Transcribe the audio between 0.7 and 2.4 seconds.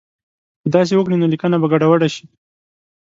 داسې وکړي نو لیکنه به ګډوډه شي.